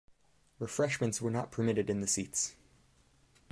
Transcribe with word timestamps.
Refreshments 0.57 1.21
were 1.21 1.29
not 1.29 1.51
permitted 1.51 1.87
in 1.87 2.01
the 2.01 2.07
seats. 2.07 2.55